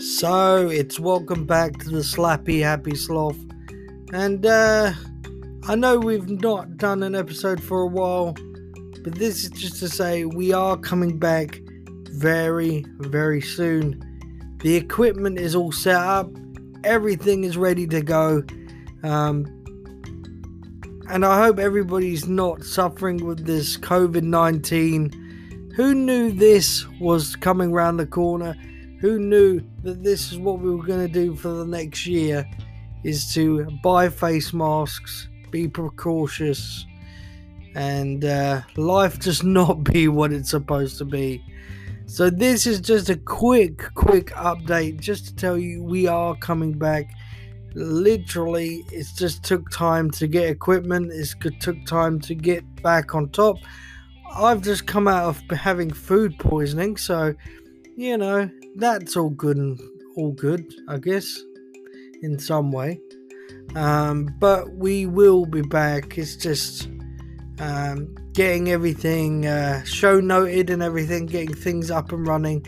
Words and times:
So 0.00 0.68
it's 0.68 1.00
welcome 1.00 1.44
back 1.44 1.78
to 1.78 1.90
the 1.90 1.98
Slappy 1.98 2.62
Happy 2.62 2.94
Sloth. 2.94 3.36
And 4.12 4.46
uh 4.46 4.92
I 5.66 5.74
know 5.74 5.98
we've 5.98 6.30
not 6.30 6.76
done 6.76 7.02
an 7.02 7.16
episode 7.16 7.60
for 7.60 7.80
a 7.80 7.86
while, 7.88 8.36
but 9.02 9.16
this 9.16 9.42
is 9.42 9.50
just 9.50 9.80
to 9.80 9.88
say 9.88 10.24
we 10.24 10.52
are 10.52 10.76
coming 10.76 11.18
back 11.18 11.60
very, 12.12 12.86
very 12.98 13.40
soon. 13.40 14.00
The 14.60 14.76
equipment 14.76 15.40
is 15.40 15.56
all 15.56 15.72
set 15.72 15.96
up, 15.96 16.30
everything 16.84 17.42
is 17.42 17.56
ready 17.56 17.88
to 17.88 18.00
go. 18.00 18.44
Um, 19.02 19.46
and 21.10 21.26
I 21.26 21.42
hope 21.42 21.58
everybody's 21.58 22.28
not 22.28 22.62
suffering 22.62 23.26
with 23.26 23.46
this 23.46 23.76
COVID 23.76 24.22
19. 24.22 25.72
Who 25.74 25.92
knew 25.92 26.30
this 26.30 26.86
was 27.00 27.34
coming 27.34 27.72
around 27.72 27.96
the 27.96 28.06
corner? 28.06 28.54
Who 29.00 29.20
knew 29.20 29.60
that 29.84 30.02
this 30.02 30.32
is 30.32 30.38
what 30.38 30.58
we 30.58 30.74
were 30.74 30.84
going 30.84 31.06
to 31.06 31.12
do 31.12 31.36
for 31.36 31.50
the 31.50 31.64
next 31.64 32.06
year? 32.06 32.48
Is 33.04 33.32
to 33.34 33.64
buy 33.82 34.08
face 34.08 34.52
masks, 34.52 35.28
be 35.52 35.68
precautious, 35.68 36.84
and 37.76 38.24
uh, 38.24 38.62
life 38.76 39.20
just 39.20 39.44
not 39.58 39.84
be 39.84 40.08
what 40.08 40.32
it's 40.32 40.50
supposed 40.50 40.98
to 40.98 41.04
be. 41.04 41.44
So, 42.06 42.28
this 42.28 42.66
is 42.66 42.80
just 42.80 43.08
a 43.08 43.16
quick, 43.16 43.94
quick 43.94 44.30
update 44.30 44.98
just 44.98 45.26
to 45.26 45.34
tell 45.36 45.56
you 45.56 45.84
we 45.84 46.08
are 46.08 46.34
coming 46.36 46.72
back. 46.72 47.14
Literally, 47.74 48.82
it 48.90 49.06
just 49.14 49.44
took 49.44 49.70
time 49.70 50.10
to 50.12 50.26
get 50.26 50.50
equipment, 50.50 51.12
it 51.12 51.60
took 51.60 51.84
time 51.86 52.18
to 52.20 52.34
get 52.34 52.64
back 52.82 53.14
on 53.14 53.28
top. 53.28 53.58
I've 54.34 54.62
just 54.62 54.86
come 54.86 55.06
out 55.06 55.24
of 55.24 55.56
having 55.56 55.90
food 55.90 56.36
poisoning, 56.38 56.96
so 56.96 57.34
you 57.98 58.16
know, 58.16 58.48
that's 58.76 59.16
all 59.16 59.30
good 59.30 59.56
and 59.56 59.80
all 60.16 60.30
good, 60.30 60.72
I 60.88 60.98
guess, 60.98 61.42
in 62.22 62.38
some 62.38 62.70
way. 62.70 63.00
Um, 63.74 64.32
but 64.38 64.70
we 64.74 65.04
will 65.04 65.46
be 65.46 65.62
back. 65.62 66.16
It's 66.16 66.36
just 66.36 66.88
um, 67.58 68.14
getting 68.34 68.70
everything 68.70 69.46
uh, 69.46 69.82
show 69.82 70.20
noted 70.20 70.70
and 70.70 70.80
everything, 70.80 71.26
getting 71.26 71.52
things 71.52 71.90
up 71.90 72.12
and 72.12 72.24
running, 72.24 72.64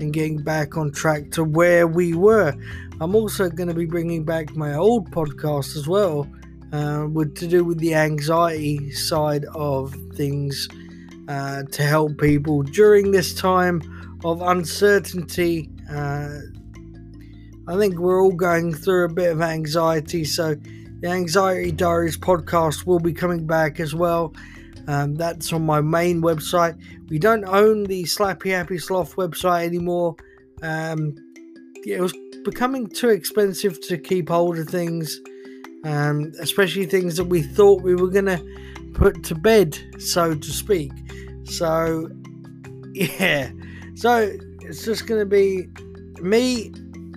and 0.00 0.12
getting 0.12 0.42
back 0.42 0.76
on 0.76 0.90
track 0.90 1.30
to 1.30 1.44
where 1.44 1.86
we 1.86 2.12
were. 2.12 2.52
I'm 3.00 3.14
also 3.14 3.48
going 3.48 3.68
to 3.68 3.74
be 3.74 3.86
bringing 3.86 4.24
back 4.24 4.56
my 4.56 4.74
old 4.74 5.08
podcast 5.12 5.76
as 5.76 5.86
well, 5.86 6.28
uh, 6.72 7.06
with 7.08 7.36
to 7.36 7.46
do 7.46 7.64
with 7.64 7.78
the 7.78 7.94
anxiety 7.94 8.90
side 8.90 9.44
of 9.54 9.94
things 10.16 10.68
uh, 11.28 11.62
to 11.62 11.82
help 11.84 12.18
people 12.18 12.64
during 12.64 13.12
this 13.12 13.34
time 13.34 13.80
of 14.24 14.40
uncertainty. 14.42 15.70
Uh, 15.90 16.38
I 17.68 17.76
think 17.76 17.98
we're 17.98 18.22
all 18.22 18.32
going 18.32 18.74
through 18.74 19.04
a 19.04 19.12
bit 19.12 19.30
of 19.30 19.40
anxiety, 19.40 20.24
so 20.24 20.54
the 21.00 21.08
Anxiety 21.08 21.70
Diaries 21.70 22.16
podcast 22.16 22.86
will 22.86 22.98
be 22.98 23.12
coming 23.12 23.46
back 23.46 23.80
as 23.80 23.94
well. 23.94 24.34
Um, 24.86 25.14
that's 25.14 25.52
on 25.52 25.64
my 25.64 25.80
main 25.80 26.22
website. 26.22 26.78
We 27.08 27.18
don't 27.18 27.44
own 27.44 27.84
the 27.84 28.04
Slappy 28.04 28.50
Happy 28.50 28.78
Sloth 28.78 29.16
website 29.16 29.64
anymore. 29.64 30.16
Um, 30.62 31.14
it 31.86 32.00
was 32.00 32.14
becoming 32.44 32.86
too 32.88 33.10
expensive 33.10 33.80
to 33.88 33.98
keep 33.98 34.28
hold 34.28 34.58
of 34.58 34.68
things, 34.68 35.20
um, 35.84 36.32
especially 36.40 36.86
things 36.86 37.16
that 37.16 37.24
we 37.24 37.42
thought 37.42 37.82
we 37.82 37.94
were 37.94 38.08
going 38.08 38.26
to 38.26 38.42
put 38.94 39.22
to 39.24 39.34
bed, 39.34 39.78
so 39.98 40.34
to 40.34 40.50
speak. 40.50 40.92
So, 41.44 42.08
yeah. 42.92 43.50
So, 43.94 44.36
it's 44.60 44.84
just 44.84 45.06
going 45.06 45.20
to 45.20 45.26
be 45.26 45.68
me 46.20 46.72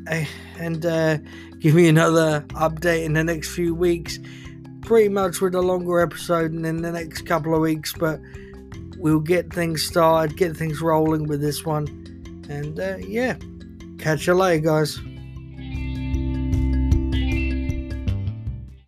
eh, 0.07 0.25
and 0.57 0.85
uh, 0.85 1.17
give 1.59 1.75
me 1.75 1.87
another 1.87 2.45
update 2.49 3.03
in 3.03 3.13
the 3.13 3.23
next 3.23 3.53
few 3.53 3.73
weeks. 3.73 4.19
Pretty 4.81 5.09
much 5.09 5.41
with 5.41 5.55
a 5.55 5.61
longer 5.61 5.99
episode 5.99 6.53
in 6.53 6.61
the 6.61 6.91
next 6.91 7.23
couple 7.23 7.53
of 7.53 7.61
weeks, 7.61 7.93
but 7.93 8.19
we'll 8.97 9.19
get 9.19 9.51
things 9.51 9.83
started, 9.83 10.37
get 10.37 10.55
things 10.55 10.81
rolling 10.81 11.27
with 11.27 11.41
this 11.41 11.65
one. 11.65 11.87
And 12.49 12.79
uh, 12.79 12.97
yeah, 12.97 13.35
catch 13.97 14.27
you 14.27 14.33
later, 14.33 14.65
guys. 14.65 14.99